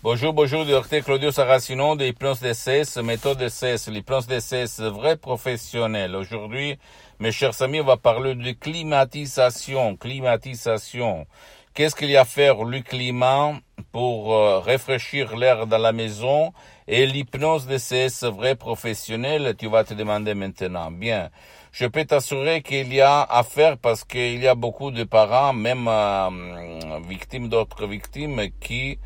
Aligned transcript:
Bonjour, 0.00 0.32
bonjour, 0.32 0.64
docteur 0.64 1.02
Claudio 1.02 1.32
Saracino 1.32 1.96
de 1.96 2.04
l'hypnose 2.04 2.38
DCS, 2.38 3.02
méthode 3.02 3.38
DCS, 3.38 3.90
l'hypnose 3.90 4.28
DCS, 4.28 4.80
vrai 4.80 5.16
professionnel. 5.16 6.14
Aujourd'hui, 6.14 6.78
mes 7.18 7.32
chers 7.32 7.60
amis, 7.62 7.80
on 7.80 7.84
va 7.84 7.96
parler 7.96 8.36
de 8.36 8.52
climatisation, 8.52 9.96
climatisation. 9.96 11.26
Qu'est-ce 11.74 11.96
qu'il 11.96 12.10
y 12.10 12.16
a 12.16 12.20
à 12.20 12.24
faire 12.24 12.62
le 12.62 12.78
climat 12.80 13.54
pour 13.90 14.32
euh, 14.32 14.60
rafraîchir 14.60 15.36
l'air 15.36 15.66
dans 15.66 15.78
la 15.78 15.90
maison 15.90 16.52
et 16.86 17.04
l'hypnose 17.04 17.66
DCS 17.66 18.22
vrai 18.22 18.54
professionnel, 18.54 19.56
tu 19.58 19.66
vas 19.66 19.82
te 19.82 19.94
demander 19.94 20.34
maintenant. 20.34 20.92
Bien, 20.92 21.28
je 21.72 21.86
peux 21.86 22.04
t'assurer 22.04 22.62
qu'il 22.62 22.94
y 22.94 23.00
a 23.00 23.22
à 23.22 23.42
faire 23.42 23.76
parce 23.76 24.04
qu'il 24.04 24.40
y 24.40 24.46
a 24.46 24.54
beaucoup 24.54 24.92
de 24.92 25.02
parents, 25.02 25.52
même 25.52 25.88
euh, 25.88 27.00
victimes 27.08 27.48
d'autres 27.48 27.88
victimes, 27.88 28.42
qui 28.60 29.00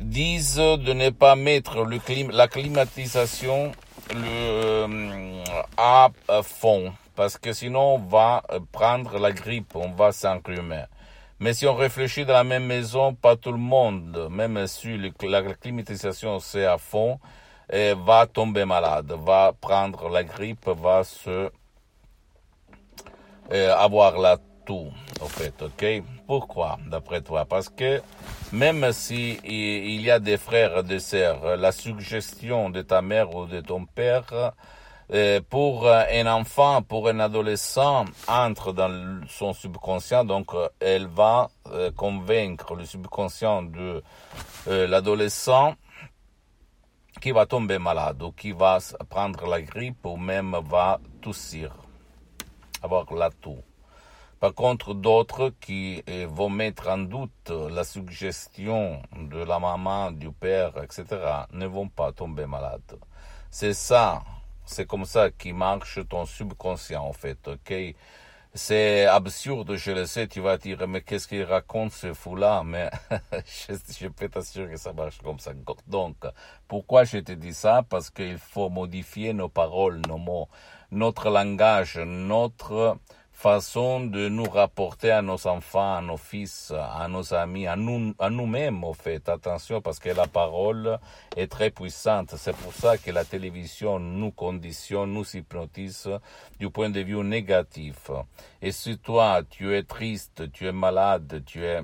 disent 0.00 0.56
de 0.56 0.92
ne 0.92 1.10
pas 1.10 1.36
mettre 1.36 1.86
la 2.32 2.48
climatisation 2.48 3.72
euh, 4.14 5.44
à 5.76 6.10
fond 6.42 6.92
parce 7.14 7.36
que 7.36 7.52
sinon 7.52 7.94
on 7.94 7.98
va 7.98 8.42
prendre 8.70 9.18
la 9.18 9.32
grippe, 9.32 9.74
on 9.74 9.90
va 9.90 10.12
s'enrhumer. 10.12 10.84
Mais 11.40 11.52
si 11.52 11.66
on 11.66 11.74
réfléchit 11.74 12.24
dans 12.24 12.34
la 12.34 12.44
même 12.44 12.64
maison, 12.64 13.14
pas 13.14 13.36
tout 13.36 13.52
le 13.52 13.58
monde, 13.58 14.28
même 14.30 14.66
si 14.66 14.96
la 15.22 15.42
climatisation 15.54 16.38
c'est 16.38 16.64
à 16.64 16.78
fond, 16.78 17.18
et 17.72 17.92
va 17.94 18.26
tomber 18.26 18.64
malade, 18.64 19.12
va 19.24 19.52
prendre 19.60 20.08
la 20.08 20.24
grippe, 20.24 20.68
va 20.68 21.02
se 21.04 21.50
avoir 23.50 24.18
la 24.18 24.36
toux, 24.64 24.92
au 25.20 25.26
fait, 25.26 25.62
ok? 25.62 26.02
Pourquoi, 26.26 26.78
d'après 26.86 27.20
toi? 27.22 27.46
Parce 27.46 27.68
que 27.68 28.02
même 28.52 28.92
si 28.92 29.38
il 29.44 30.00
y 30.00 30.10
a 30.10 30.18
des 30.18 30.36
frères 30.36 30.82
des 30.82 31.00
sœurs, 31.00 31.56
la 31.56 31.72
suggestion 31.72 32.70
de 32.70 32.82
ta 32.82 33.02
mère 33.02 33.34
ou 33.34 33.46
de 33.46 33.60
ton 33.60 33.84
père 33.84 34.54
pour 35.48 35.88
un 35.88 36.26
enfant, 36.26 36.82
pour 36.82 37.08
un 37.08 37.20
adolescent, 37.20 38.04
entre 38.26 38.72
dans 38.72 39.20
son 39.28 39.52
subconscient, 39.52 40.24
donc 40.24 40.52
elle 40.80 41.06
va 41.06 41.48
convaincre 41.96 42.74
le 42.74 42.84
subconscient 42.84 43.62
de 43.62 44.02
l'adolescent 44.66 45.74
qui 47.20 47.32
va 47.32 47.46
tomber 47.46 47.78
malade 47.78 48.22
ou 48.22 48.32
qui 48.32 48.52
va 48.52 48.78
prendre 49.08 49.46
la 49.46 49.60
grippe 49.60 50.06
ou 50.06 50.16
même 50.16 50.56
va 50.62 51.00
toussir, 51.20 51.74
avoir 52.82 53.12
la 53.12 53.30
toux. 53.30 53.62
Par 54.40 54.54
contre, 54.54 54.94
d'autres 54.94 55.52
qui 55.60 56.02
vont 56.28 56.48
mettre 56.48 56.88
en 56.88 56.98
doute 56.98 57.50
la 57.50 57.82
suggestion 57.82 59.02
de 59.16 59.38
la 59.38 59.58
maman, 59.58 60.12
du 60.12 60.30
père, 60.30 60.72
etc., 60.82 61.04
ne 61.52 61.66
vont 61.66 61.88
pas 61.88 62.12
tomber 62.12 62.46
malades. 62.46 62.98
C'est 63.50 63.74
ça, 63.74 64.22
c'est 64.64 64.86
comme 64.86 65.06
ça 65.06 65.30
qui 65.30 65.52
marche 65.52 65.98
ton 66.08 66.24
subconscient, 66.24 67.02
en 67.04 67.12
fait, 67.12 67.48
ok? 67.48 67.74
C'est 68.54 69.06
absurde, 69.06 69.76
je 69.76 69.90
le 69.90 70.06
sais, 70.06 70.26
tu 70.26 70.40
vas 70.40 70.56
dire, 70.56 70.86
mais 70.86 71.02
qu'est-ce 71.02 71.28
qu'il 71.28 71.42
raconte 71.44 71.92
ce 71.92 72.14
fou-là? 72.14 72.62
Mais 72.64 72.90
je, 73.68 73.74
je 74.00 74.08
peux 74.08 74.28
t'assurer 74.28 74.72
que 74.72 74.76
ça 74.78 74.92
marche 74.92 75.18
comme 75.18 75.38
ça. 75.38 75.52
Donc, 75.86 76.16
pourquoi 76.66 77.04
je 77.04 77.18
te 77.18 77.32
dis 77.32 77.54
ça? 77.54 77.82
Parce 77.88 78.10
qu'il 78.10 78.38
faut 78.38 78.68
modifier 78.68 79.32
nos 79.32 79.48
paroles, 79.48 80.00
nos 80.06 80.18
mots, 80.18 80.48
notre 80.90 81.30
langage, 81.30 81.98
notre 81.98 82.98
façon 83.38 84.00
de 84.00 84.28
nous 84.28 84.50
rapporter 84.50 85.12
à 85.12 85.22
nos 85.22 85.46
enfants, 85.46 85.94
à 85.98 86.00
nos 86.00 86.16
fils, 86.16 86.72
à 86.76 87.06
nos 87.06 87.32
amis, 87.32 87.68
à 87.68 87.76
nous, 87.76 88.12
à 88.18 88.30
nous-mêmes, 88.30 88.82
au 88.82 88.94
fait. 88.94 89.28
Attention, 89.28 89.80
parce 89.80 90.00
que 90.00 90.08
la 90.08 90.26
parole 90.26 90.98
est 91.36 91.46
très 91.46 91.70
puissante. 91.70 92.34
C'est 92.36 92.56
pour 92.56 92.72
ça 92.72 92.98
que 92.98 93.12
la 93.12 93.24
télévision 93.24 94.00
nous 94.00 94.32
conditionne, 94.32 95.12
nous 95.12 95.36
hypnotise 95.36 96.10
du 96.58 96.68
point 96.68 96.90
de 96.90 96.98
vue 97.00 97.22
négatif. 97.22 98.10
Et 98.60 98.72
si 98.72 98.98
toi, 98.98 99.42
tu 99.48 99.72
es 99.72 99.84
triste, 99.84 100.50
tu 100.50 100.66
es 100.66 100.72
malade, 100.72 101.44
tu 101.46 101.64
es 101.64 101.82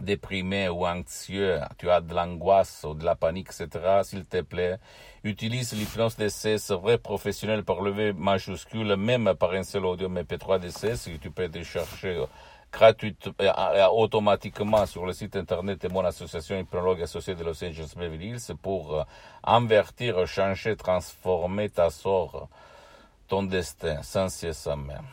déprimé 0.00 0.68
ou 0.68 0.86
anxieux, 0.86 1.60
tu 1.78 1.90
as 1.90 2.00
de 2.00 2.14
l'angoisse 2.14 2.84
ou 2.88 2.94
de 2.94 3.04
la 3.04 3.14
panique, 3.14 3.48
etc., 3.48 4.02
s'il 4.02 4.24
te 4.24 4.40
plaît, 4.40 4.78
utilise 5.22 5.72
l'hypnose 5.72 6.16
DCS 6.16 6.72
vrai 6.72 6.98
professionnel 6.98 7.64
par 7.64 7.80
le 7.80 8.12
majuscule, 8.12 8.96
même 8.96 9.34
par 9.34 9.52
un 9.52 9.62
seul 9.62 9.86
audio 9.86 10.08
MP3 10.08 10.58
DCS, 10.60 11.10
que 11.12 11.18
tu 11.18 11.30
peux 11.30 11.48
chercher 11.62 12.24
gratuitement, 12.72 13.32
automatiquement 13.92 14.84
sur 14.86 15.06
le 15.06 15.12
site 15.12 15.36
internet 15.36 15.80
de 15.80 15.88
mon 15.88 16.04
association 16.04 16.58
hypnologue 16.58 17.02
associée 17.02 17.36
de 17.36 17.44
Los 17.44 17.62
Angeles 17.64 17.94
Beverly 17.96 18.30
Hills 18.30 18.56
pour 18.60 19.06
invertir, 19.44 20.26
changer, 20.26 20.76
transformer 20.76 21.70
ta 21.70 21.90
sort, 21.90 22.48
ton 23.28 23.44
destin, 23.44 24.02
sans 24.02 24.28
cesse 24.28 24.58
sans 24.58 24.76
même. 24.76 25.06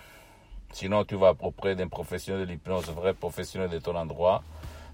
Sinon, 0.74 1.04
tu 1.04 1.16
vas 1.16 1.34
auprès 1.40 1.76
d'un 1.76 1.88
professionnel 1.88 2.46
de 2.46 2.52
l'hypnose 2.52 2.90
vrai 2.92 3.14
professionnel 3.14 3.70
de 3.70 3.80
ton 3.80 3.96
endroit, 3.96 4.44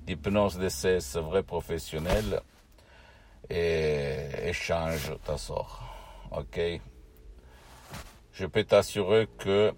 d'hypnose 0.05 0.57
DCS 0.57 1.17
vrai 1.17 1.43
professionnel, 1.43 2.41
et 3.49 4.29
échange 4.43 5.13
ta 5.23 5.37
sort. 5.37 5.83
Ok? 6.31 6.59
Je 8.33 8.45
peux 8.45 8.63
t'assurer 8.63 9.27
que 9.37 9.73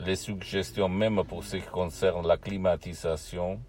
les 0.00 0.16
suggestions, 0.16 0.88
même 0.88 1.22
pour 1.24 1.44
ce 1.44 1.56
qui 1.56 1.66
concerne 1.66 2.26
la 2.26 2.36
climatisation, 2.36 3.60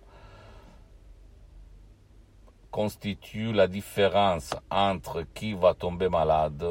constituent 2.71 3.53
la 3.53 3.67
différence 3.67 4.53
entre 4.69 5.23
qui 5.33 5.53
va 5.53 5.73
tomber 5.73 6.09
malade 6.09 6.65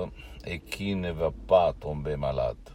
et 0.45 0.61
qui 0.61 0.95
ne 0.95 1.11
va 1.13 1.31
pas 1.31 1.73
tomber 1.73 2.17
malade. 2.17 2.74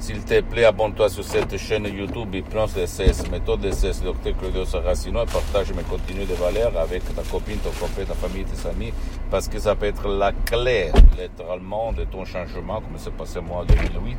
S'il 0.00 0.24
te 0.24 0.40
plaît, 0.40 0.64
abonne-toi 0.64 1.10
sur 1.10 1.22
cette 1.22 1.58
chaîne 1.58 1.84
YouTube 1.84 2.34
Hypnose 2.34 2.72
DCS, 2.72 3.30
méthode 3.30 3.60
DCS, 3.60 4.02
docteur 4.02 4.34
Claudio 4.38 4.64
Saracino, 4.64 5.22
et 5.22 5.26
partage 5.26 5.74
mes 5.74 5.82
contenus 5.82 6.26
de 6.26 6.32
valeur 6.32 6.72
avec 6.78 7.04
ta 7.14 7.22
copine, 7.22 7.58
ton 7.58 7.68
copain, 7.78 8.04
ta 8.06 8.14
famille, 8.14 8.44
tes 8.44 8.66
amis, 8.66 8.94
parce 9.30 9.46
que 9.46 9.58
ça 9.58 9.74
peut 9.74 9.84
être 9.84 10.08
la 10.08 10.32
clé, 10.32 10.90
littéralement, 11.20 11.92
de 11.92 12.04
ton 12.04 12.24
changement, 12.24 12.80
comme 12.80 12.96
c'est 12.96 13.12
passé 13.12 13.40
moi 13.42 13.58
en 13.58 13.64
2008. 13.66 14.16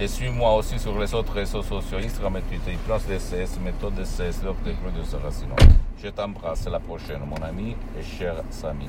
Et 0.00 0.08
suis-moi 0.08 0.52
aussi 0.56 0.80
sur 0.80 0.98
les 0.98 1.14
autres 1.14 1.32
réseaux 1.32 1.62
sociaux, 1.62 1.98
Instagram 1.98 2.38
et 2.38 2.42
Twitter, 2.42 2.72
Hypnose 2.72 3.58
méthode 3.64 3.94
DCS, 3.94 4.42
docteur 4.42 4.74
Claudio 4.82 5.04
Saracino. 5.04 5.54
Je 6.02 6.08
t'embrasse, 6.08 6.66
à 6.66 6.70
la 6.70 6.80
prochaine, 6.80 7.20
mon 7.24 7.40
ami 7.40 7.76
et 7.96 8.02
cher 8.02 8.34
Samy. 8.50 8.88